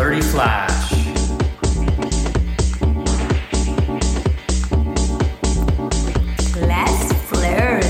[0.00, 0.92] Flirty Flash.
[6.56, 7.84] Let's flirt.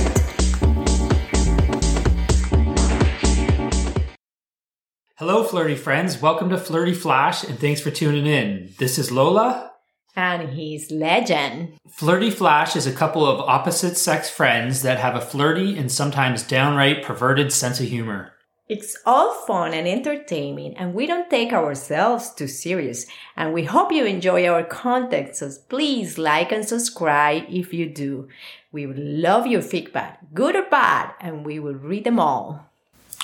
[5.19, 6.21] Hello, flirty friends.
[6.21, 8.74] Welcome to Flirty Flash, and thanks for tuning in.
[8.81, 9.71] This is Lola.
[10.17, 11.74] And he's legend.
[11.88, 16.42] Flirty Flash is a couple of opposite sex friends that have a flirty and sometimes
[16.42, 18.33] downright perverted sense of humor.
[18.71, 23.05] It's all fun and entertaining, and we don't take ourselves too serious.
[23.37, 28.28] And we hope you enjoy our content, so please like and subscribe if you do.
[28.70, 32.70] We would love your feedback, good or bad, and we will read them all.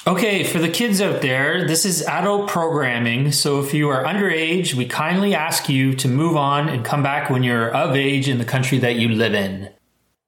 [0.05, 4.75] Okay, for the kids out there, this is adult programming, so if you are underage,
[4.75, 8.39] we kindly ask you to move on and come back when you're of age in
[8.39, 9.71] the country that you live in.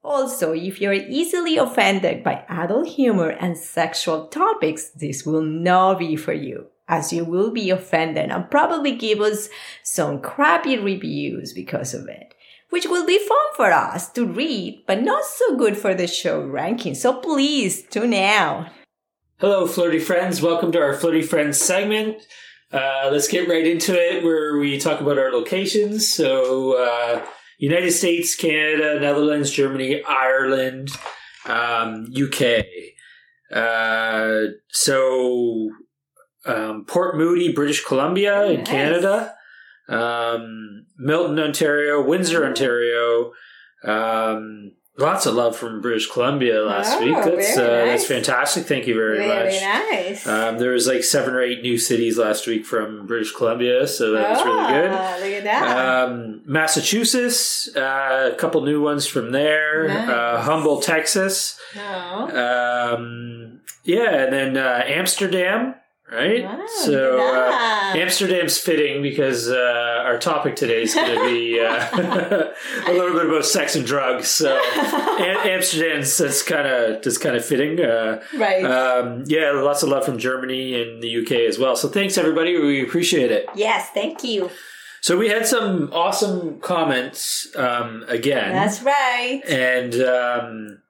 [0.09, 6.15] Also, if you're easily offended by adult humor and sexual topics, this will not be
[6.15, 9.49] for you, as you will be offended and probably give us
[9.83, 12.33] some crappy reviews because of it,
[12.71, 16.41] which will be fun for us to read, but not so good for the show
[16.41, 16.95] ranking.
[16.95, 18.71] So please tune out.
[19.37, 20.41] Hello, flirty friends.
[20.41, 22.17] Welcome to our Flirty Friends segment.
[22.71, 26.11] Uh, let's get right into it where we talk about our locations.
[26.11, 27.23] So, uh,
[27.59, 30.89] United States, Canada, Netherlands, Germany, Ireland,
[31.45, 32.65] um, UK.
[33.53, 35.69] Uh, so,
[36.45, 38.67] um, Port Moody, British Columbia in Nice.
[38.67, 39.35] Canada,
[39.89, 43.33] um, Milton, Ontario, Windsor, Ontario.
[43.83, 47.15] Um, lots of love from British Columbia last Oh, week.
[47.15, 48.65] That's uh, very that's fantastic.
[48.65, 49.53] Thank you very, much.
[49.61, 50.27] nice.
[50.27, 54.11] Um, there was like seven or eight new cities last week from British Columbia, so
[54.11, 54.91] that was really good.
[54.91, 56.05] Ah, Look at that.
[56.09, 59.87] Um, Massachusetts, uh, a couple new ones from there.
[59.87, 60.09] Nice.
[60.09, 61.59] Uh, Humboldt, Texas.
[61.77, 62.93] oh.
[62.95, 65.75] Um, yeah, and then uh, Amsterdam,
[66.11, 66.43] right?
[66.43, 67.93] Wow, so uh.
[67.97, 71.87] Amsterdam's fitting because uh, our topic today is going to be uh,
[72.87, 74.27] a little bit about sex and drugs.
[74.27, 77.79] So Am- Amsterdam's that's kind of that's kind of fitting.
[77.79, 78.63] Uh, right.
[78.63, 81.75] um, yeah, lots of love from Germany and the UK as well.
[81.75, 82.57] So thanks everybody.
[82.59, 83.45] We appreciate it.
[83.55, 84.49] yes, thank you.
[85.01, 88.53] So we had some awesome comments um, again.
[88.53, 89.41] That's right.
[89.47, 90.81] and um,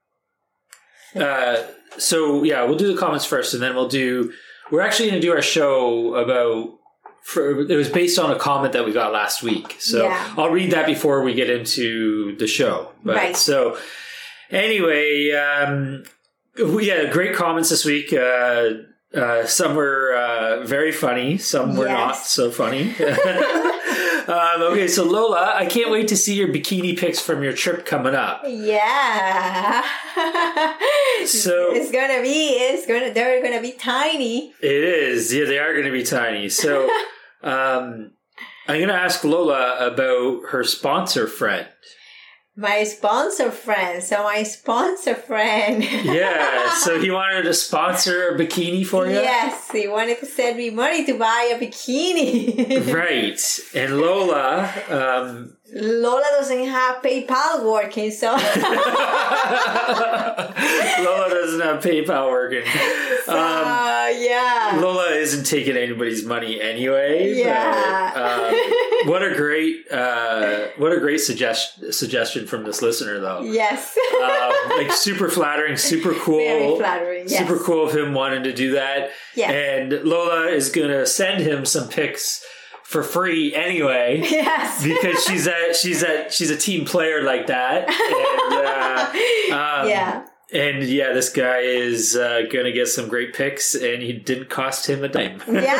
[1.15, 1.63] uh,
[1.97, 4.31] so yeah, we'll do the comments first, and then we'll do.
[4.71, 6.75] We're actually going to do our show about.
[7.21, 10.33] For, it was based on a comment that we got last week, so Yeah.
[10.37, 12.91] I'll read that before we get into the show.
[13.03, 13.35] But, Right.
[13.37, 13.77] So
[14.49, 16.03] anyway, um,
[16.73, 18.13] we had great comments this week.
[18.13, 18.69] Uh,
[19.13, 21.97] uh, some were uh, very funny, some were Yes.
[21.97, 22.93] not so funny.
[24.29, 27.85] um, okay, so Lola, I can't wait to see your bikini pics from your trip
[27.85, 28.43] coming up.
[28.47, 29.83] Yeah.
[31.25, 32.51] So- it's gonna be.
[32.51, 33.13] It's gonna.
[33.13, 34.53] They're gonna be tiny.
[34.61, 35.33] It is.
[35.33, 36.47] Yeah, they are going to be tiny.
[36.47, 36.85] So,
[37.43, 38.11] um,
[38.67, 41.67] I'm going to ask Lola about her sponsor friend.
[42.59, 44.03] My sponsor friend.
[44.03, 45.81] So my sponsor friend.
[46.19, 46.73] Yeah.
[46.75, 49.13] so he wanted to sponsor a bikini for you.
[49.13, 52.93] Yes, he wanted to send me money to buy a bikini.
[52.93, 53.39] Right.
[53.73, 58.31] And Lola, um, Lola doesn't have PayPal working, so
[61.03, 62.63] Lola doesn't have PayPal working.
[63.29, 64.79] Um, uh, yeah.
[64.81, 67.31] Lola isn't taking anybody's money anyway.
[67.35, 68.11] Yeah.
[68.11, 68.55] But, um,
[69.11, 73.43] what a great, uh, what a great suggest- suggestion from this listener, though.
[73.43, 73.95] yes.
[74.19, 76.39] um, like super flattering, super cool.
[76.39, 77.25] Very flattering.
[77.27, 77.47] Yes.
[77.47, 79.11] Super cool of him wanting to do that.
[79.35, 79.51] Yeah.
[79.51, 82.43] And Lola is gonna send him some pics
[82.89, 84.19] for free anyway.
[84.31, 84.83] Yes.
[84.83, 90.25] Because she's a she's a she's a team player like that, and uh, um, yeah.
[90.51, 94.87] and yeah, this guy is uh, gonna get some great picks, and he didn't cost
[94.89, 95.41] him a dime.
[95.47, 95.75] Yeah.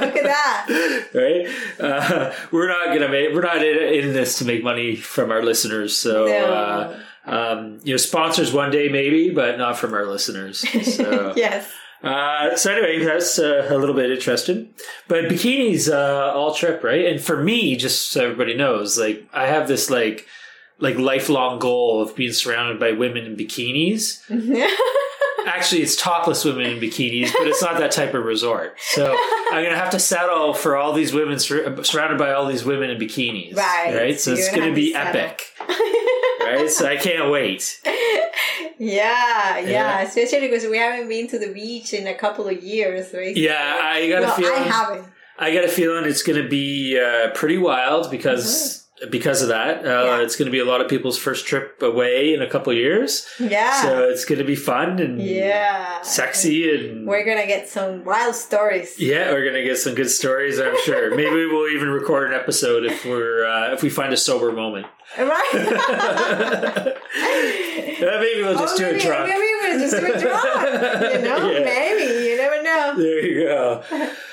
[0.00, 1.06] Look at that.
[1.14, 1.46] right?
[1.78, 3.32] Uh, we're not gonna make.
[3.32, 5.96] We're not in, in this to make money from our listeners.
[5.96, 6.52] So, No.
[6.52, 10.58] uh, um, you know, sponsors one day maybe, but not from our listeners.
[10.96, 11.70] So, Yes.
[12.04, 14.74] Uh, so anyway, that's uh, a little bit interesting.
[15.08, 17.06] But bikinis, uh, all trip, right?
[17.06, 20.26] And for me, just so everybody knows, like I have this like
[20.78, 24.20] like lifelong goal of being surrounded by women in bikinis.
[25.46, 28.76] Actually, it's topless women in bikinis, but it's not that type of resort.
[28.80, 29.16] So
[29.52, 32.90] I'm gonna have to settle for all these women sur- surrounded by all these women
[32.90, 33.94] in bikinis, Right.
[33.94, 34.20] Right.
[34.20, 35.20] So You're it's gonna gonna be settle.
[35.20, 35.42] epic,
[36.40, 36.70] right?
[36.70, 37.80] So I can't wait.
[38.78, 40.00] Yeah, yeah, Yeah.
[40.02, 43.36] especially because we haven't been to the beach in a couple of years, right?
[43.36, 44.62] Yeah, I got well, a feeling.
[44.62, 45.06] I haven't.
[45.38, 49.84] I got a feeling it's going to be uh, pretty wild because because of that.
[49.84, 50.20] Uh, Yeah.
[50.22, 52.78] It's going to be a lot of people's first trip away in a couple of
[52.78, 53.26] years.
[53.38, 53.82] Yeah.
[53.82, 56.00] So it's going to be fun and yeah.
[56.02, 58.98] sexy and We're gonna get some wild stories.
[58.98, 60.58] yeah, we're gonna get some good stories.
[60.60, 61.10] I'm sure.
[61.16, 64.86] Maybe we'll even record an episode if we're uh, if we find a sober moment.
[65.18, 66.94] Right?
[67.76, 69.28] Maybe we'll just Oh, do maybe, it drunk.
[69.28, 71.14] Maybe we'll just do it drunk.
[71.14, 71.64] You know, Yeah.
[71.64, 72.94] maybe you never know.
[72.96, 73.82] There you go.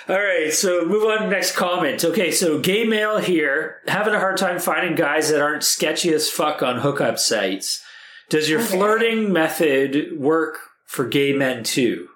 [0.09, 2.03] All right, so move on to next comment.
[2.03, 6.29] Okay, so gay male here having a hard time finding guys that aren't sketchy as
[6.29, 7.81] fuck on hookup sites.
[8.29, 8.69] Does your Okay.
[8.77, 12.07] flirting method work for gay men too?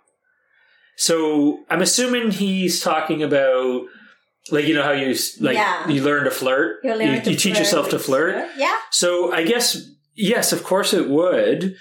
[0.97, 3.83] So I'm assuming he's talking about
[4.51, 5.87] like you know how you like Yeah.
[5.89, 8.47] you learn to flirt, You learn to you teach flirt yourself to flirt.
[8.57, 8.75] Yeah.
[8.91, 9.77] So I guess
[10.15, 11.75] yes, of course it would.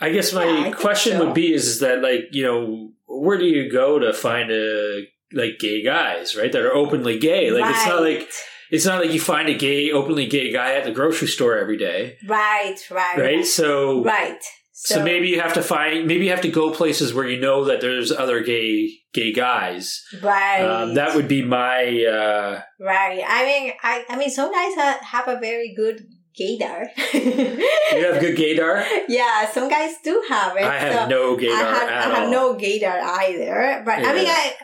[0.00, 1.24] I guess my Yeah, I question so.
[1.24, 5.58] would be is, that like you know where do you go to find a like
[5.58, 8.28] gay guys right that are openly gay like it's not like
[8.70, 11.76] it's not like you find a gay openly gay guy at the grocery store every
[11.76, 14.40] day right, right, right so right.
[14.72, 17.64] so, maybe you have to find maybe you have to go places where you know
[17.64, 20.62] that there's other gay gay guys right.
[20.62, 23.22] um, that would be my uh right.
[23.26, 26.06] I mean, I, I mean, some guys ha- have a very good
[26.38, 26.86] gaydar.
[27.14, 30.64] you have good gaydar yeah, some guys do have it.
[30.64, 33.82] i have so no gaydar I have, I have no gaydar either.
[33.84, 34.54] But I mean, I.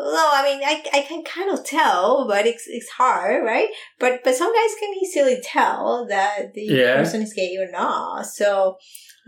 [0.00, 3.68] No, I mean, I, I can kind of tell, but it's it's hard, right?
[3.98, 6.96] But but some guys can easily tell that the Yeah.
[6.98, 8.26] person is gay or not.
[8.26, 8.76] So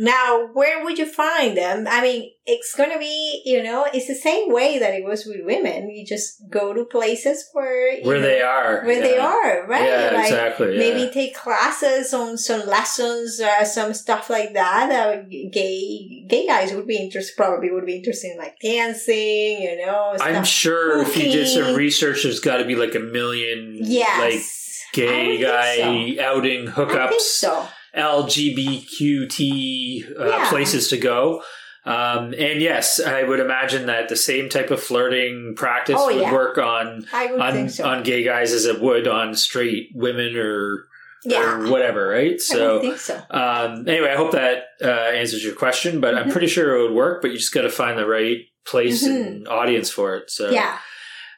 [0.01, 1.87] now, where would you find them?
[1.87, 5.45] I mean, it's gonna be, you know, it's the same way that it was with
[5.45, 5.91] women.
[5.91, 9.87] You just go to places where where know, they are where they are, right?
[9.87, 10.79] yeah Like, exactly yeah.
[10.79, 14.91] maybe take classes on some lessons or some stuff like that.
[14.91, 19.85] Uh, gay gay guys would be interested, probably would be interested in like dancing, you
[19.85, 20.17] know.
[20.19, 24.19] I'm sure if you did some research, there's got to be like a million Yes.
[24.19, 27.69] like gay guy think outing I think hookups, so.
[27.97, 30.49] LGBTQT uh, Yeah.
[30.49, 31.43] places to go.
[31.87, 36.17] Um, and yes, I would imagine that the same type of flirting practice Oh, would
[36.17, 36.33] yeah.
[36.33, 37.89] work on would on, so.
[37.89, 40.87] on gay guys as it would on straight women or,
[41.25, 41.55] yeah.
[41.55, 42.39] or whatever, right?
[42.39, 43.23] So so.
[43.31, 46.33] um, anyway, I hope that uh, answers your question, but I'm Mhm.
[46.33, 47.23] pretty sure it would work.
[47.23, 49.27] But you just got to find the right place Mhm.
[49.27, 50.31] and audience for it.
[50.31, 50.77] So Yeah.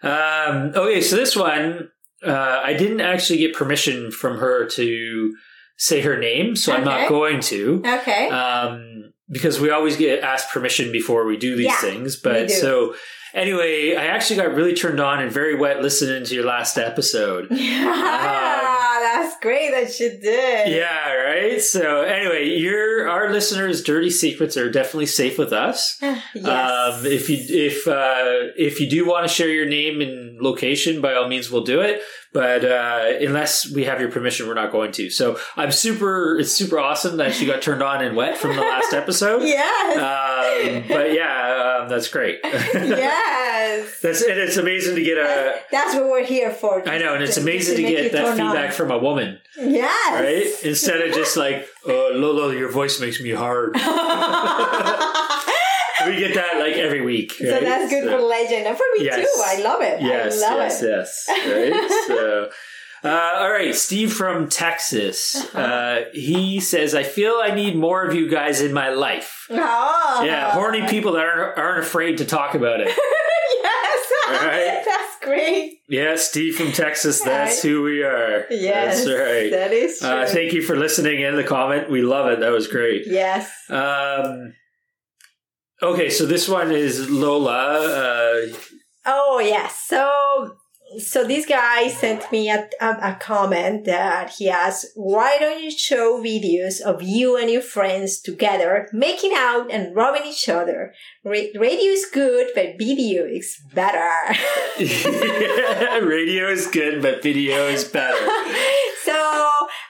[0.03, 1.89] Um, okay, so this one,
[2.27, 5.35] uh, I didn't actually get permission from her to
[5.79, 7.83] say her name, so I'm not going to.
[7.85, 8.29] Okay.
[8.29, 12.17] Um, because we always get asked permission before we do these Yeah, things.
[12.17, 12.95] But so
[13.35, 17.49] anyway, I actually got really turned on and very wet listening to your last episode.
[17.51, 20.77] yeah, that's great that you did.
[20.77, 21.61] Yeah, right.
[21.61, 25.99] So anyway, your our listeners' dirty secrets are definitely safe with us.
[26.03, 26.37] yes.
[26.37, 31.01] Um, if you if uh, if you do want to share your name and location,
[31.01, 32.03] by all means, we'll do it.
[32.33, 35.11] But uh, unless we have your permission, we're not going to.
[35.11, 36.39] So I'm super.
[36.39, 39.43] It's super awesome that she got turned on and wet from the last episode.
[39.43, 39.97] yes.
[39.99, 42.41] Um, but yeah, um, that's great.
[43.79, 44.01] yes.
[44.01, 45.61] that's and it's amazing to get a.
[45.71, 46.87] That's what we're here for.
[46.89, 48.73] I know, and it's to- amazing to you get that feedback on.
[48.73, 50.13] from a woman, Yes.
[50.21, 50.65] right?
[50.65, 53.75] Instead of just like, "Oh, Lolo, your voice makes me hard."
[56.07, 57.33] we get that like every week.
[57.35, 59.17] So that's good So- for legend and for me Yes.
[59.17, 59.43] too.
[59.45, 60.01] I love it.
[60.03, 60.89] Yes, I love yes, it.
[60.89, 61.27] yes.
[61.29, 61.91] Right.
[62.09, 62.51] so,
[63.05, 65.35] uh, all right, Steve from Texas.
[65.37, 65.59] Uh-huh.
[65.59, 69.47] Uh, he says, "I feel I need more of you guys in my life.
[69.51, 70.23] Oh.
[70.25, 72.97] Yeah, horny people that aren't aren't afraid to talk about it.
[74.33, 74.83] Right.
[74.85, 75.79] That's great.
[75.89, 77.21] Yeah, Steve from Texas.
[77.23, 78.47] That's who we are.
[78.51, 79.05] Yes.
[79.05, 79.51] that's right.
[79.51, 80.09] That is true.
[80.09, 81.91] Uh, thank you for listening in the comment.
[81.91, 82.41] We love it.
[82.41, 83.07] That was great.
[83.07, 83.51] yes.
[83.71, 84.55] Um,
[85.83, 87.81] okay, so this one is Lola.
[87.81, 88.47] Uh,
[89.05, 89.85] Oh yes.
[89.87, 90.57] So
[90.99, 95.71] so this guy sent me a, a, a comment that he asked, "Why don't you
[95.71, 100.93] show videos of you and your friends together making out and rubbing each other?
[101.25, 104.35] Ra- radio is good, but video is better."
[106.07, 108.17] radio is good, but video is better.
[109.05, 109.13] so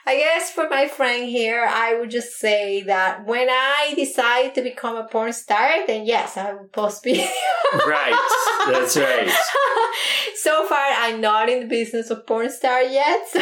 [0.05, 4.61] I guess for my friend here, I would just say that when I decide to
[4.61, 7.25] become a porn star, then yes, I will post video.
[7.87, 8.15] right.
[8.67, 9.31] That's right.
[10.43, 13.29] So far, I'm not in the business of porn star yet.
[13.29, 13.39] So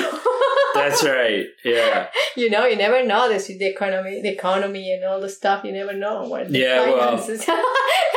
[0.76, 1.48] That's right.
[1.66, 2.08] Yeah.
[2.38, 5.64] you know, you never know this the economy, the economy, and all the stuff.
[5.64, 7.66] You never know what the Yeah, well.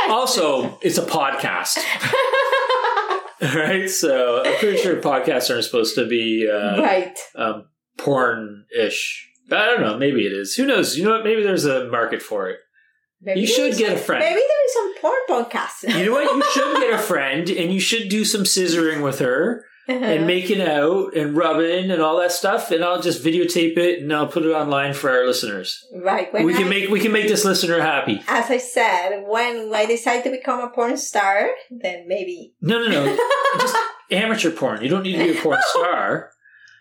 [0.11, 1.79] Also, it's a podcast,
[3.55, 3.89] right?
[3.89, 7.19] So I'm pretty sure podcasts aren't supposed to be uh, right.
[7.37, 9.31] um, porn-ish.
[9.51, 9.97] I don't know.
[9.97, 10.55] Maybe it is.
[10.57, 10.99] Who knows?
[10.99, 11.25] You know what?
[11.25, 12.59] Maybe there's a market for it.
[13.25, 14.21] Maybe You should get a friend.
[14.23, 15.99] Maybe there is some porn podcast.
[15.99, 16.35] You know what?
[16.37, 19.65] You should get a friend, and you should do some scissoring with her.
[19.87, 20.25] and uh-huh.
[20.25, 24.27] making out and rubbing and all that stuff, and I'll just videotape it and I'll
[24.27, 25.87] put it online for our listeners.
[25.95, 26.33] right.
[26.33, 28.23] We can make we can make this listener happy.
[28.27, 32.55] as I said, when I decide to become a porn star, then maybe.
[32.63, 33.19] No, no, no,
[33.59, 33.77] just
[34.11, 34.83] amateur porn.
[34.83, 36.31] You don't need to be a porn star.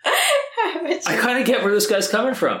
[1.06, 2.60] I kind of get where this guy's coming from.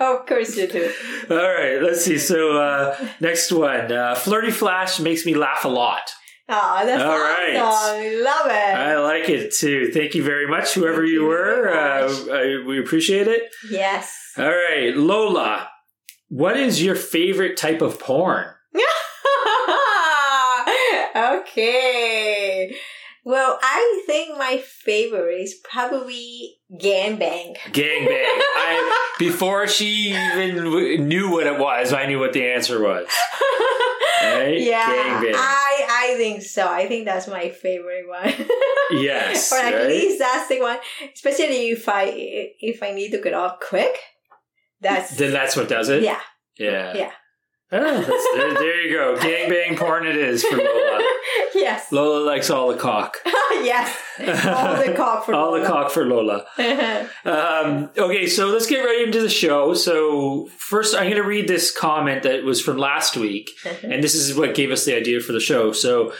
[0.00, 0.92] of course you do.
[1.30, 2.18] All right, let's see.
[2.18, 6.10] So uh, next one, uh, flirty flash makes me laugh a lot.
[6.48, 7.22] Oh, that's All awesome.
[7.22, 7.56] right.
[7.56, 8.76] I love it.
[8.78, 9.90] I like it too.
[9.92, 11.68] Thank you very much, whoever Thank you you were.
[11.68, 12.08] Uh.
[12.32, 13.50] I, we appreciate it.
[13.70, 14.32] yes.
[14.38, 15.68] All right, Lola,
[16.28, 18.46] what is your favorite type of porn?
[21.16, 22.35] okay.
[23.28, 27.56] Well, I think my favorite is probably gangbang.
[27.72, 28.06] Gangbang.
[28.62, 33.08] I before she even w- knew what it was, I knew what the answer was.
[34.22, 34.60] Right?
[34.60, 35.34] Yeah, Gangbang.
[35.34, 36.66] I I think so.
[36.68, 38.32] I think that's my favorite one.
[38.92, 39.88] Yes, or at right?
[39.88, 40.78] least that's the one.
[41.12, 42.04] Especially if I
[42.60, 43.94] if I need to get off quick.
[44.80, 46.04] That's Then that's what does it.
[46.04, 46.20] yeah.
[46.56, 46.94] Yeah.
[46.94, 47.10] Yeah.
[47.72, 48.00] Oh,
[48.36, 49.16] there, there you go.
[49.16, 51.00] Gangbang porn it is for Lola.
[51.60, 51.90] yes.
[51.90, 53.18] Lola likes all the cock.
[53.24, 53.96] yes.
[54.18, 55.66] All the cock for all the Lola.
[55.68, 56.44] cock for Lola.
[57.24, 59.74] Um, okay, so let's get right into the show.
[59.74, 63.50] So first, I'm going to read this comment that was from last week,
[63.82, 65.72] and this is what gave us the idea for the show.
[65.72, 66.12] So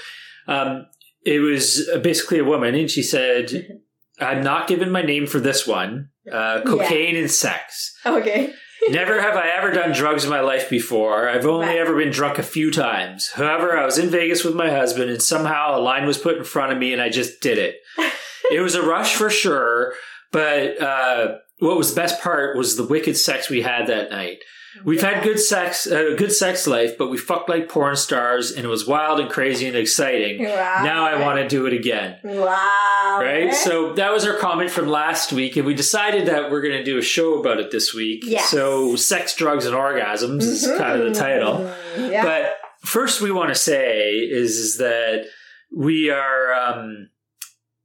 [0.48, 0.86] um,
[1.24, 3.80] it was basically a woman, and she said,
[4.20, 6.10] "I'm not giving my name for this one.
[6.30, 7.96] Uh, cocaine and sex.
[8.04, 8.52] okay.
[8.88, 11.28] Never have I ever done drugs in my life before.
[11.28, 11.78] I've only Right.
[11.78, 13.30] ever been drunk a few times.
[13.34, 16.44] However, I was in Vegas with my husband, and somehow a line was put in
[16.44, 17.80] front of me, and I just did it.
[18.50, 19.94] it was a rush for sure,
[20.30, 24.38] but uh, what was the best part was the wicked sex we had that night.
[24.84, 28.64] We've had good sex, a good sex life, but we fucked like porn stars, and
[28.64, 30.44] it was wild and crazy and exciting.
[30.44, 30.82] Wow.
[30.84, 32.18] Now I want to do it again.
[32.22, 33.18] Wow.
[33.20, 33.54] Right?
[33.54, 36.84] So that was our comment from last week, and we decided that we're going to
[36.84, 38.22] do a show about it this week.
[38.24, 38.48] Yes.
[38.48, 41.72] So, Sex, Drugs, and Orgasms is kind of the title.
[41.98, 42.22] Yeah.
[42.22, 45.26] But first, we want to say is, is that
[45.74, 47.10] we are, um,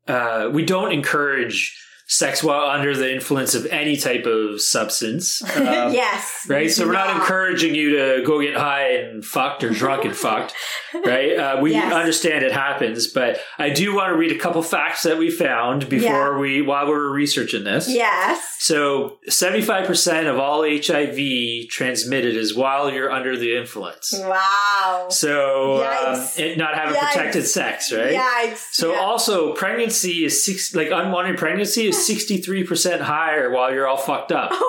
[0.08, 1.78] uh, we don't encourage
[2.14, 5.42] sex while under the influence of any type of substance.
[5.62, 6.46] Um, yes.
[6.50, 10.16] Right, so we're not encouraging you to go get high and fucked or drunk and
[10.16, 10.54] fucked,
[11.06, 11.38] right?
[11.38, 11.94] Uh, we Yes.
[11.94, 15.88] understand it happens, but I do want to read a couple facts that we found
[15.88, 17.88] before we while we were researching this.
[17.90, 18.58] Yes.
[18.60, 24.14] So, seventy-five percent of all HIV transmitted is while you're under the influence.
[24.18, 25.08] Wow.
[25.10, 27.12] So, um, it not having Yikes.
[27.14, 28.16] protected sex, right?
[28.16, 28.68] Yikes.
[28.72, 29.00] So yeah.
[29.00, 33.98] also pregnancy is six like unwanted pregnancy is sixty three percent higher while you're all
[33.98, 34.52] fucked up.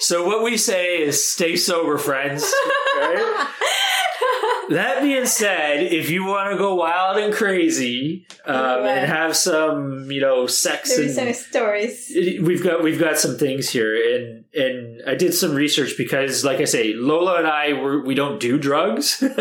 [0.00, 2.44] So what we say is stay sober, friends.
[2.96, 3.48] Right?
[4.70, 8.88] that being said, if you want to go wild and crazy um, Right.
[8.98, 12.12] and have some, you know, sex There and some stories.
[12.14, 16.60] we've got we've got some things here, and and I did some research because, like
[16.60, 19.20] I say, Lola and I we're, we don't do drugs.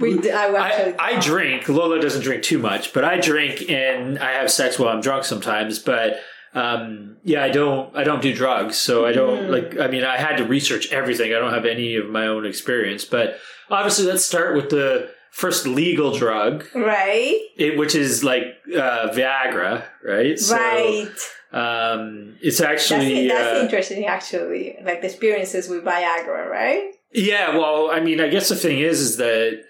[0.00, 1.68] We d- I I drink.
[1.68, 5.22] Lola doesn't drink too much, but I drink and I have sex while I'm drunk
[5.24, 5.78] sometimes.
[5.78, 6.18] But
[6.54, 7.94] um, yeah, I don't.
[7.96, 9.50] I don't do drugs, so I don't Mm.
[9.50, 9.80] like.
[9.80, 11.32] I mean, I had to research everything.
[11.34, 13.38] I don't have any of my own experience, but
[13.70, 17.38] obviously, let's start with the first legal drug, Right.
[17.56, 18.44] it, which is like
[18.74, 20.38] uh, Viagra, right?
[20.50, 21.08] right.
[21.54, 24.76] Um, it's That's, actually that's uh, interesting, actually.
[24.84, 26.92] Like the experiences with Viagra, right?
[27.12, 27.56] yeah.
[27.56, 29.62] Well, I mean, I guess the thing is, is that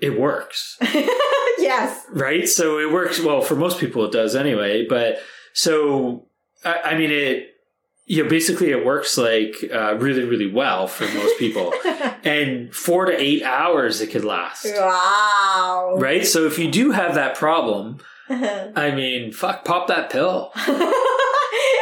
[0.00, 0.76] it works.
[1.58, 2.04] yes.
[2.10, 2.48] right?
[2.48, 4.04] So it works well for most people.
[4.04, 4.86] It does anyway.
[4.88, 5.18] But
[5.54, 6.26] so
[6.64, 7.50] I, I mean, it
[8.06, 11.72] you know basically it works like uh, really really well for most people,
[12.24, 14.66] and four to eight hours it could last.
[14.66, 15.94] wow.
[15.96, 16.26] Right.
[16.26, 20.52] So if you do have that problem, I mean, fuck, pop that pill.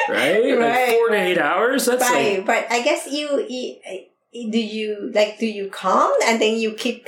[0.09, 0.45] Right.
[0.45, 1.87] like Right, four to eight hours.
[1.87, 2.47] That's right, like.
[2.47, 7.07] but I guess you, you do you like do you calm and then you keep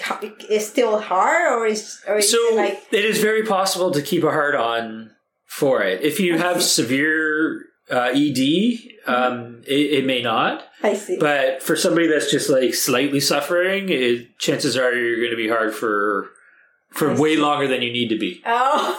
[0.48, 4.00] it's still hard or is or is So it like it is very possible to
[4.00, 5.10] keep a heart on
[5.54, 6.02] for it.
[6.02, 10.64] If you have severe uh, ED, um, it, it may not.
[10.82, 15.30] I see But for somebody that's just like slightly suffering, it, chances are you're going
[15.30, 16.30] to be hard for
[16.90, 17.40] for I way see.
[17.40, 18.98] longer than you need to be, oh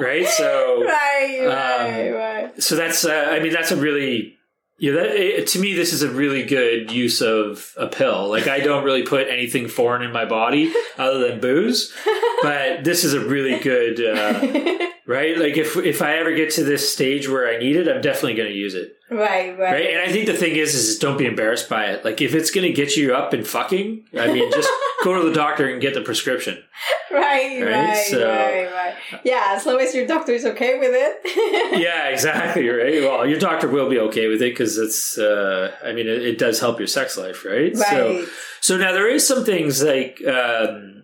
[0.00, 0.26] right?
[0.26, 4.36] So, right right um, right so that's uh, I mean that's a really
[4.78, 8.28] yeah that it, to me this is a really good use of a pill.
[8.28, 11.94] Like I don't really put anything foreign in my body other than booze,
[12.42, 15.36] but this is a really good uh, right.
[15.38, 18.34] Like if if I ever get to this stage where I need it, I'm definitely
[18.34, 18.88] going to use it.
[19.10, 19.90] right right right?
[19.92, 22.04] And I think the thing is, is don't be embarrassed by it.
[22.04, 24.70] Like if it's going to get you up and fucking, I mean, just
[25.04, 26.62] go to the doctor and get the prescription.
[27.10, 28.94] right, Right, right, so- right, right.
[29.24, 31.80] Yeah, as long as your doctor is okay with it.
[31.80, 33.00] yeah, exactly, right?
[33.02, 36.38] Well, your doctor will be okay with it because it's, uh, I mean, it, it
[36.38, 37.76] does help your sex life, right?
[37.76, 38.24] So, Right.
[38.24, 41.02] so so now there is some things like, um,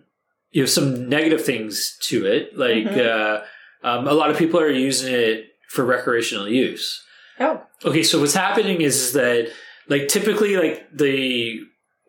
[0.51, 2.57] you know, some negative things to it.
[2.57, 3.05] Like, Mhm.
[3.05, 3.41] uh,
[3.87, 7.03] um, a lot of people are using it for recreational use.
[7.39, 7.61] Oh.
[7.85, 9.51] Okay, so what's happening is that,
[9.89, 11.59] like, typically, like, the,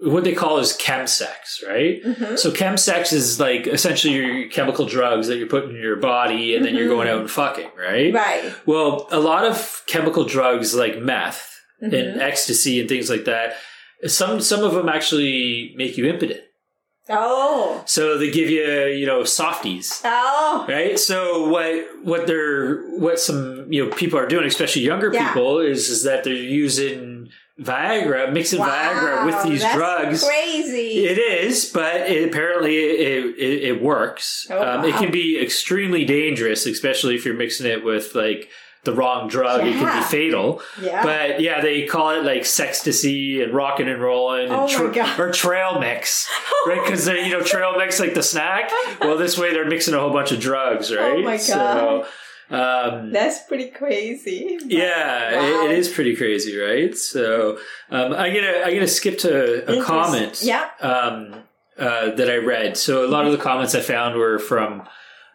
[0.00, 2.00] what they call is chemsex, right?
[2.04, 6.54] hmm So chemsex is like essentially your chemical drugs that you're putting in your body
[6.54, 6.96] and then you're Mhm.
[6.96, 8.14] going out and fucking, right?
[8.14, 8.52] Right.
[8.64, 11.42] Well, a lot of chemical drugs like meth
[11.82, 11.92] Mhm.
[11.92, 13.56] and ecstasy and things like that,
[14.06, 16.42] some some of them actually make you impotent.
[17.10, 17.82] Oh.
[17.86, 20.00] So they give you, you know, softies.
[20.04, 20.66] Oh.
[20.68, 20.98] Right.
[20.98, 25.28] So what what they're what some you know people are doing, especially younger Yeah.
[25.28, 30.22] people, is is that they're using Viagra, mixing Viagra with these drugs.
[30.22, 31.06] Crazy.
[31.06, 34.46] It is, but it, apparently it, it, it works.
[34.48, 38.48] Oh, um, It can be extremely dangerous, especially if you're mixing it with like
[38.88, 39.66] the wrong drug.
[39.66, 40.62] It can be fatal.
[40.80, 41.02] yeah.
[41.04, 45.20] But yeah, they call it like sextasy and rocking and rolling Oh and my God.
[45.20, 46.28] or trail mix,
[46.66, 46.80] right?
[46.82, 48.70] Because they you know trail mix like the snack.
[49.00, 51.18] Well, this way they're mixing a whole bunch of drugs, right?
[51.18, 52.06] Oh my So,
[52.50, 54.58] um, That's pretty crazy.
[54.64, 55.64] Yeah, Wow.
[55.66, 56.96] it, it is pretty crazy, right?
[56.96, 57.58] So
[57.90, 60.68] um, I'm gonna I'm gonna skip to a comment Yeah.
[60.80, 61.42] um,
[61.78, 62.76] uh, that I read.
[62.76, 64.82] So a lot of the comments I found were from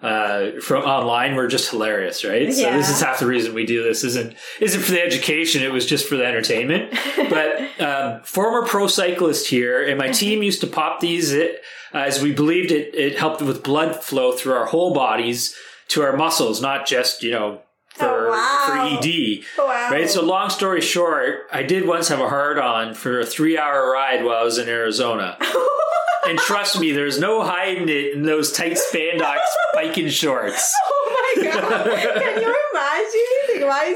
[0.03, 2.53] uh, from online were just hilarious, right?
[2.53, 4.03] So this is half the reason we do this.
[4.03, 5.63] isn't isn't for the education.
[5.63, 6.93] It was just for the entertainment.
[7.29, 11.61] But um, former pro cyclist here, and my team used to pop these it,
[11.93, 15.55] as we believed it it helped with blood flow through our whole bodies
[15.89, 17.61] to our muscles, not just you know
[17.95, 18.65] for Oh, wow.
[18.67, 19.43] for ED.
[19.57, 19.89] wow.
[19.91, 20.09] Right.
[20.09, 23.91] So, long story short, I did once have a hard on for a three hour
[23.91, 25.37] ride while I was in Arizona.
[26.27, 29.37] and trust me, there's no hiding it in those tight spandex
[29.73, 30.73] biking shorts.
[30.91, 31.85] oh my god!
[31.85, 33.67] Can you imagine?
[33.67, 33.95] Guys.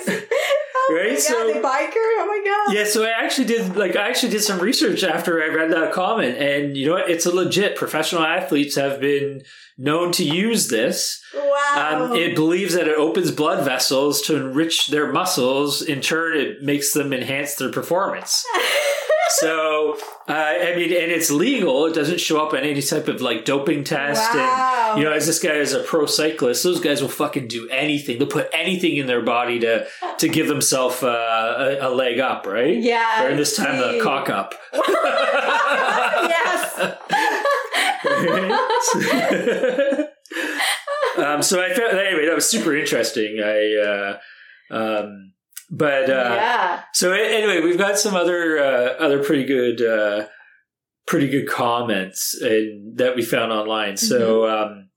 [0.90, 1.92] Oh Right, my god, so- the biker.
[1.96, 2.76] Oh my god.
[2.78, 5.92] Yeah, so I actually did like I actually did some research after I read that
[5.92, 7.10] comment, and you know what?
[7.10, 7.76] It's a legit.
[7.76, 9.42] Professional athletes have been
[9.78, 11.22] known to use this.
[11.36, 12.06] Wow.
[12.12, 15.82] Um, it believes that it opens blood vessels to enrich their muscles.
[15.82, 18.46] In turn, it makes them enhance their performance.
[19.30, 21.86] So, uh, I mean, and it's legal.
[21.86, 24.34] It doesn't show up on any type of like doping test.
[24.34, 24.92] Wow.
[24.92, 27.68] And, you know, as this guy is a pro cyclist, those guys will fucking do
[27.70, 28.20] anything.
[28.20, 29.88] They'll put anything in their body to,
[30.20, 32.78] to give themselves uh, a, a leg up, right?
[32.78, 33.26] yeah.
[33.26, 34.56] Or in this time, the cock up.
[36.30, 36.98] yes.
[41.18, 43.40] um, so I felt anyway that was super interesting.
[43.44, 44.18] I,
[44.72, 45.34] uh, um,
[45.70, 46.82] but uh, yeah.
[46.94, 50.28] So anyway, we've got some other uh, other pretty good uh,
[51.06, 53.98] pretty good comments in, that we found online.
[53.98, 54.90] So um,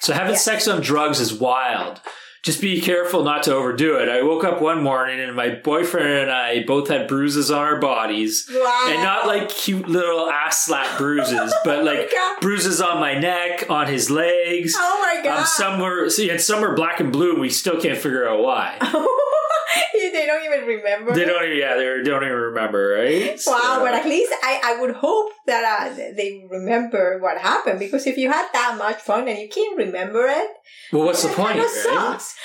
[0.00, 0.32] so having Mm-hmm.
[0.34, 0.38] Yeah.
[0.38, 2.00] sex on drugs is wild.
[2.44, 4.08] Just be careful not to overdo it.
[4.08, 7.80] I woke up one morning and my boyfriend and I both had bruises on our
[7.80, 8.48] bodies.
[8.48, 8.86] Wow.
[8.88, 12.40] And not like cute little ass slap bruises, but like God.
[12.40, 14.74] bruises on my neck, on his legs.
[14.78, 15.40] Oh my god.
[15.40, 18.28] Um, some were see, and some were black and blue, and we still can't figure
[18.28, 18.78] out why.
[19.92, 21.14] they don't even remember.
[21.14, 23.40] They don't even, yeah, they don't even remember, right?
[23.46, 28.06] Wow, but at least I, I would hope that uh, they remember what happened because
[28.06, 30.48] if you had that much fun and you can't remember it,
[30.92, 31.70] well, what's the point, kinda right?
[31.72, 32.36] sucks.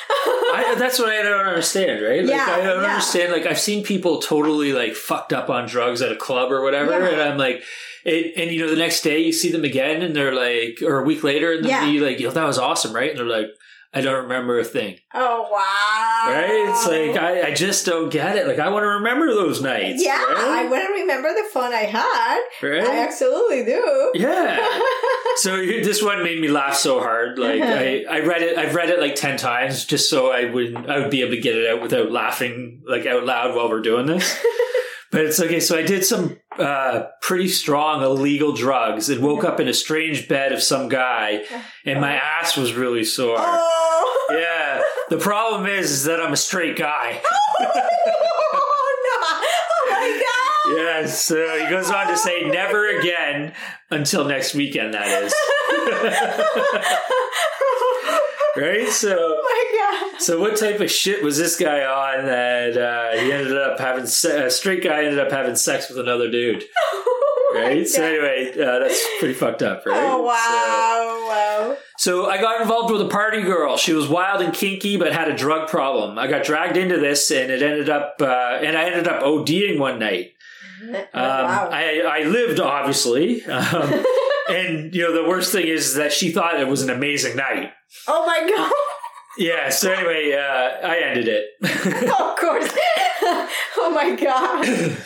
[0.53, 2.21] I, that's what I don't understand, right?
[2.23, 2.89] Like, Yeah, I don't yeah.
[2.89, 3.31] understand.
[3.31, 6.91] Like, I've seen people totally like fucked up on drugs at a club or whatever,
[6.91, 7.09] Yeah.
[7.09, 7.63] and I'm like,
[8.03, 10.99] it, and you know, the next day you see them again, and they're like, or
[10.99, 11.85] a week later, and they'll Yeah.
[11.85, 13.49] be like, "Yo, that was awesome, right?" And they're like,
[13.93, 16.31] "I don't remember a thing." oh wow!
[16.33, 16.69] Right?
[16.69, 18.47] It's like I, I just don't get it.
[18.47, 20.03] Like, I want to remember those nights.
[20.05, 22.41] yeah, I want to remember the fun I had.
[22.61, 22.83] Right?
[22.83, 24.11] I absolutely do.
[24.15, 24.79] yeah.
[25.37, 27.39] So this one made me laugh so hard.
[27.39, 27.73] Like Uh-huh.
[27.73, 30.89] I, I read it, I've read it like ten times just so I wouldn't.
[30.89, 33.81] I would be able to get it out without laughing like out loud while we're
[33.81, 34.37] doing this.
[35.11, 35.59] but it's okay.
[35.59, 40.27] So I did some uh, pretty strong illegal drugs and woke up in a strange
[40.27, 41.43] bed of some guy,
[41.85, 43.35] and my ass was really sore.
[43.37, 44.27] oh.
[44.31, 44.81] Yeah.
[45.09, 47.21] The problem is, is that I'm a straight guy.
[47.59, 49.17] oh no!
[49.23, 50.77] Oh my god!
[50.77, 51.21] Yes.
[51.21, 53.53] So he goes on to say, never again
[53.89, 54.93] until next weekend.
[54.93, 55.33] That is
[58.55, 58.87] right.
[58.89, 59.15] So.
[59.19, 60.21] oh my god!
[60.21, 64.05] So what type of shit was this guy on that uh, he ended up having
[64.05, 66.63] se- a straight guy ended up having sex with another dude,
[67.53, 67.87] Oh right?
[67.87, 69.97] So anyway, uh, that's pretty fucked up, right?
[69.97, 71.27] Oh wow!
[71.27, 71.77] Wow!
[71.97, 73.77] So, so I got involved with a party girl.
[73.77, 76.17] She was wild and kinky, but had a drug problem.
[76.17, 79.79] I got dragged into this, and it ended up, uh, and I ended up ODing
[79.79, 80.33] one night.
[80.83, 81.69] Um, wow!
[81.71, 84.03] I, I lived obviously, um,
[84.49, 87.71] and you know the worst thing is that she thought it was an amazing night.
[88.07, 88.71] Oh my god.
[89.37, 89.69] Yeah.
[89.69, 91.45] So anyway, uh, I ended it.
[91.63, 92.69] of course.
[93.77, 94.97] oh my god.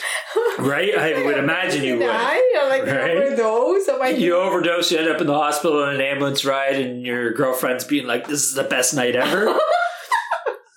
[0.68, 0.98] right?
[0.98, 2.06] I would imagine you would.
[2.08, 2.42] Die?
[2.54, 3.18] You're like Right?
[3.18, 3.88] overdose.
[3.90, 4.48] Oh my You god.
[4.48, 8.08] overdose, you end up in the hospital in an ambulance ride, and your girlfriend's being
[8.08, 9.58] like, "This is the best night ever."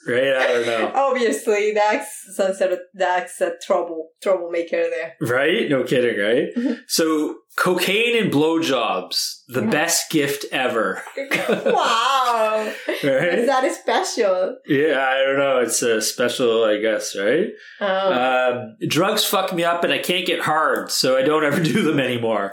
[0.09, 0.35] right?
[0.37, 0.92] I don't know.
[0.94, 5.14] Obviously, that's some sort of that's a trouble troublemaker there.
[5.21, 5.68] Right?
[5.68, 6.49] No kidding, right?
[6.90, 9.71] So, cocaine and blowjobs, the Yeah.
[9.71, 11.03] best gift ever.
[11.16, 12.73] wow.
[12.88, 13.47] Right?
[13.47, 14.57] That is special.
[14.66, 15.59] Yeah, I don't know.
[15.59, 17.49] It's a special, I guess, right?
[17.81, 18.12] Oh.
[18.53, 21.83] Um, drugs fuck me up and I can't get hard, so I don't ever do
[21.83, 22.51] them anymore.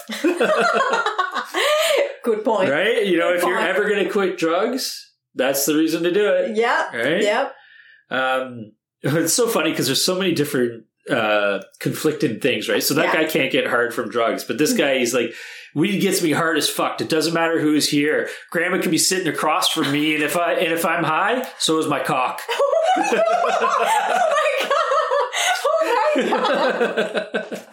[2.23, 2.69] Good point.
[2.71, 3.05] Right?
[3.05, 6.55] You know, if you're ever going to quit drugs, that's the reason to do it.
[6.57, 6.95] Yeah.
[6.95, 7.21] Right?
[7.21, 7.55] Yep.
[8.09, 8.71] Um,
[9.01, 12.81] it's so funny because there's so many different uh, conflicting things, right?
[12.81, 13.23] So that Yeah.
[13.23, 15.33] guy can't get hard from drugs, but this guy, he's like,
[15.75, 17.01] weed gets me hard as fucked.
[17.01, 18.27] It doesn't matter who's here.
[18.49, 21.77] Grandma can be sitting across from me, and if I and if I'm high, so
[21.77, 22.41] is my cock.
[22.97, 23.11] oh
[24.31, 24.71] my god!
[25.67, 27.61] Oh my god!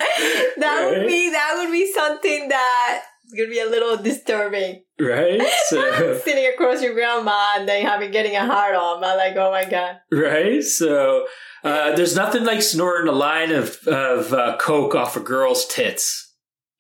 [0.59, 4.83] That would be that would be something that is gonna be a little disturbing.
[5.01, 5.41] right?
[5.69, 9.03] So, Sitting across your grandma and then having getting a hard on.
[9.03, 9.97] I'm like, oh my god.
[10.13, 10.63] right?
[10.63, 11.27] So,
[11.65, 16.35] uh, there's nothing like snorting a line of of uh, coke off a girl's tits,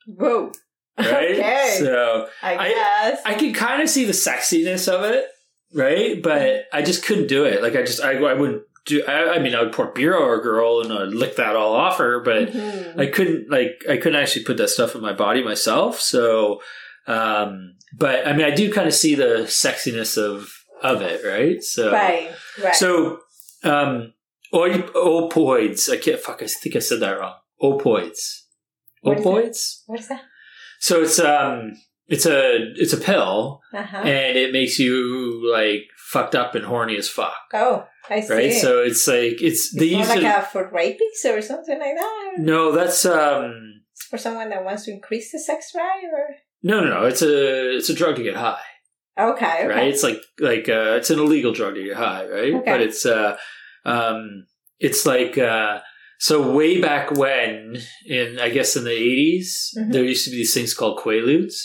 [0.06, 0.52] Whoa.
[0.98, 1.30] right?
[1.38, 1.76] Okay.
[1.78, 3.20] So, I I- guess.
[3.24, 5.24] I could kind of see the sexiness of it,
[5.74, 6.22] right?
[6.22, 7.62] But I just couldn't do it.
[7.62, 9.04] Like I just I, I wouldn't do.
[9.06, 11.74] I, I mean, I would pour beer on a girl and I'd lick that all
[11.74, 12.98] off her, but Mhm.
[12.98, 16.00] I couldn't like I couldn't actually put that stuff in my body myself.
[16.00, 16.60] So,
[17.06, 20.50] um, but I mean, I do kind of see the sexiness of
[20.82, 21.62] of it, right?
[21.62, 22.30] So, right.
[22.62, 22.74] Right.
[22.74, 23.20] so
[23.64, 24.12] um,
[24.54, 25.88] oi- opoids.
[25.92, 26.42] I can't fuck.
[26.42, 27.34] I think I said that wrong.
[27.62, 28.40] Opoids.
[29.02, 29.30] What is that?
[29.30, 29.82] Opoids.
[29.86, 30.22] what is that?
[30.80, 31.72] So it's um
[32.08, 33.96] it's a it's a pill Uh-huh.
[33.98, 37.36] and it makes you like fucked up and horny as fuck.
[37.54, 38.34] oh, I see.
[38.34, 38.52] Right?
[38.52, 42.34] So it's like it's they use like it a for rapists or something like that.
[42.38, 46.88] No, that's um for someone that wants to increase the sex drive or no no
[47.00, 48.58] no, it's a it's a drug to get high.
[49.18, 49.66] Okay, okay.
[49.66, 49.88] Right?
[49.88, 52.54] It's like like uh it's an illegal drug to get high, right?
[52.54, 52.70] Okay.
[52.70, 53.36] But it's uh
[53.84, 54.46] um
[54.78, 55.80] it's like uh
[56.18, 59.92] so way back when in I guess in the 80s Mhm.
[59.92, 61.56] there used to be these things called Quaaludes.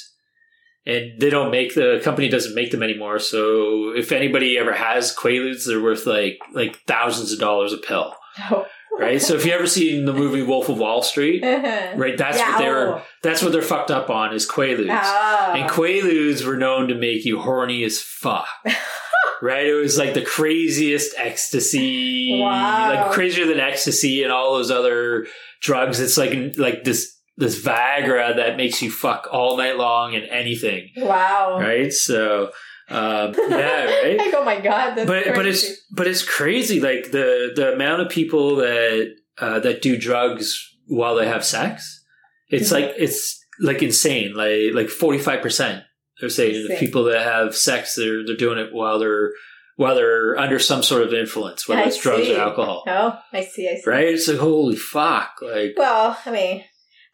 [0.87, 3.19] And they don't make the company doesn't make them anymore.
[3.19, 8.15] So if anybody ever has Quaaludes, they're worth like like thousands of dollars a pill,
[8.49, 8.65] Oh.
[8.97, 9.21] right?
[9.21, 11.93] so if you ever seen the movie Wolf of Wall Street, Uh-huh.
[11.97, 12.17] right?
[12.17, 13.01] That's Yeah, what they're oh.
[13.21, 14.87] that's what they're fucked up on is Quaaludes.
[14.91, 15.53] Ah.
[15.55, 18.47] And Quaaludes were known to make you horny as fuck.
[19.41, 19.65] right?
[19.67, 22.93] It was like the craziest ecstasy, Wow.
[23.05, 25.27] like crazier than ecstasy and all those other
[25.61, 25.99] drugs.
[25.99, 30.89] It's like like this this Viagra that makes you fuck all night long and anything,
[30.97, 31.59] wow.
[31.59, 31.93] right?
[31.93, 32.51] So,
[32.89, 34.17] um, yeah, right.
[34.17, 38.01] Like, oh my god, that's But but it's but it's crazy, like the the amount
[38.01, 42.03] of people that uh, that do drugs while they have sex.
[42.49, 42.73] It's Mhm.
[42.73, 45.83] like it's like insane, like like forty five percent.
[46.19, 49.31] They're saying the people that have sex, they're they're doing it while they're
[49.75, 52.35] while they're under some sort of influence, whether I it's drugs see.
[52.35, 52.83] or alcohol.
[52.87, 53.83] Oh, I see, I see.
[53.87, 54.07] Right?
[54.07, 55.33] It's like holy fuck!
[55.41, 56.63] Like Well, I mean,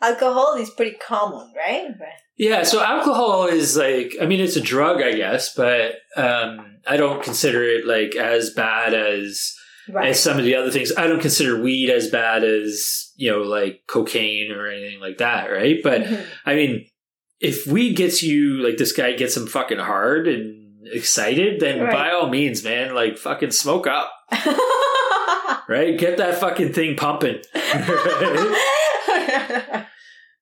[0.04, 1.88] alcohol is pretty common, right?
[2.38, 2.64] yeah.
[2.64, 7.24] So alcohol is like I mean it's a drug, I guess, but um, I don't
[7.24, 9.56] consider it like as bad as
[9.90, 10.12] Right.
[10.12, 10.94] as some of the other things.
[10.98, 15.48] I don't consider weed as bad as you know like cocaine or anything like that,
[15.52, 15.80] right?
[15.84, 16.26] But Mhm.
[16.46, 16.86] I mean,
[17.42, 21.92] if weed gets you like this guy gets him fucking hard and excited, then Right.
[21.92, 24.10] by all means, man, like fucking smoke up,
[25.68, 25.98] right?
[25.98, 27.42] Get that fucking thing pumping.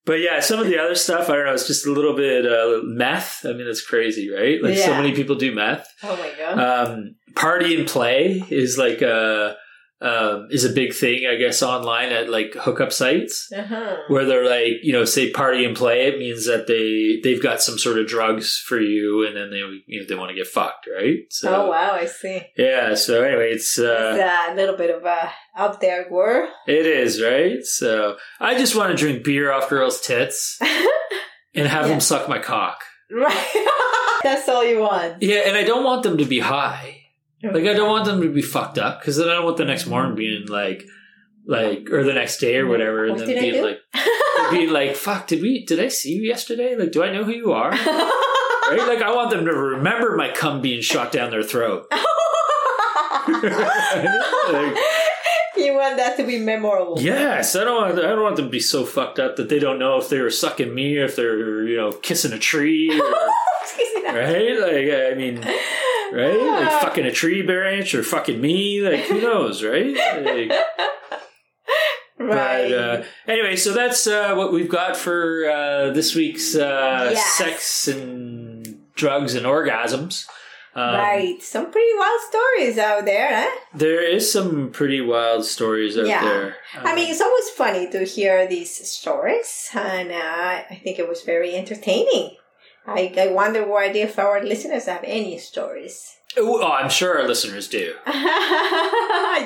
[0.06, 2.46] But yeah, some of the other stuff, I don't know, it's just a little bit
[2.46, 3.46] uh, meth.
[3.46, 4.62] I mean, it's crazy, right?
[4.62, 5.88] Like so many people do meth.
[6.04, 6.60] oh my god.
[6.90, 9.58] Um, party and play is like a
[10.02, 13.98] um, is a big thing, I guess, online at like hookup sites uh-huh.
[14.08, 16.08] where they're like, you know, say party and play.
[16.08, 19.58] It means that they they've got some sort of drugs for you, and then they
[19.86, 21.20] you know they want to get fucked, right?
[21.30, 22.42] So oh wow, I see.
[22.58, 22.96] yeah.
[22.96, 26.50] So anyway, it's uh, it's a little bit of a out there world.
[26.68, 27.64] it is right.
[27.64, 30.58] So I just want to drink beer off girls' tits
[31.54, 31.90] and have Yeah.
[31.90, 32.80] them suck my cock.
[33.12, 33.68] right.
[34.24, 35.22] That's all you want.
[35.22, 37.01] Yeah, and I don't want them to be high.
[37.44, 39.66] Like I don't want them to be fucked up because then I don't want the
[39.66, 40.86] next morning being like,
[41.46, 43.80] like or the next day or whatever, and then did being like,
[44.52, 45.66] being like, "Fuck, did we?
[45.66, 46.76] Did I see you yesterday?
[46.76, 48.86] Like, do I know who you are?" right?
[48.88, 51.92] Like, I want them to remember my cum being shot down their throat.
[53.24, 54.78] Like-
[55.58, 56.98] you want that to be memorable.
[57.00, 57.82] Yes, I don't.
[57.82, 60.10] Want, I don't want them to be so fucked up that they don't know if
[60.10, 63.04] they were sucking me, or if they're you know kissing a tree, or,
[64.14, 64.60] right?
[64.60, 65.46] Like I mean,
[66.14, 66.38] right?
[66.66, 68.82] Like fucking a tree branch or fucking me.
[68.82, 69.96] Like who knows, right?
[72.18, 72.70] Like, right.
[72.70, 77.26] But uh, anyway, so that's uh, what we've got for uh, this week's uh, Yes.
[77.34, 80.28] sex and drugs and orgasms.
[80.76, 81.42] Um, right.
[81.42, 83.60] Some pretty wild stories out there, huh?
[83.74, 86.24] There is some pretty wild stories out Yeah.
[86.24, 86.56] there.
[86.76, 91.24] I mean, it's always funny to hear these stories, and uh, I think it was
[91.24, 92.38] very entertaining.
[92.88, 96.18] I, I wonder what if our listeners have any stories.
[96.38, 97.94] oh, I'm sure our listeners do.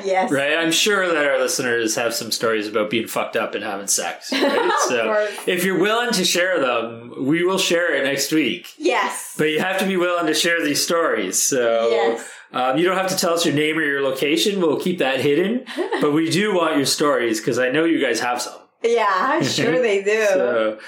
[0.04, 0.32] yes.
[0.32, 0.56] Right?
[0.58, 4.32] I'm sure that our listeners have some stories about being fucked up and having sex.
[4.46, 4.66] Right?
[4.66, 5.48] Of so course.
[5.48, 8.68] if you're willing to share them, we will share it next week.
[8.78, 9.34] Yes.
[9.38, 11.42] But you have to be willing to share these stories.
[11.42, 12.30] So Yes.
[12.54, 14.60] um, you don't have to tell us your name or your location.
[14.62, 15.66] We'll keep that hidden.
[16.02, 18.60] but we do want your stories because I know you guys have some.
[18.86, 20.26] Yeah, I'm sure they do.
[20.28, 20.80] So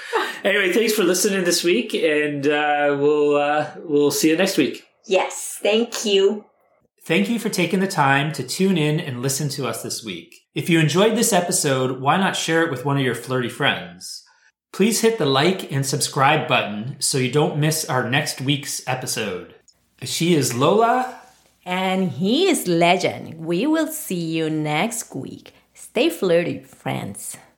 [0.44, 4.84] anyway, thanks for listening this week, and uh, we'll uh, we'll see you next week.
[5.06, 6.44] yes, thank you.
[7.02, 10.34] Thank you for taking the time to tune in and listen to us this week.
[10.54, 14.24] If you enjoyed this episode, why not share it with one of your flirty friends?
[14.74, 19.54] Please hit the like and subscribe button so you don't miss our next week's episode.
[20.02, 21.18] She is Lola.
[21.64, 23.38] And he is legend.
[23.38, 25.54] We will see you next week.
[25.72, 27.38] Stay flirty, friends.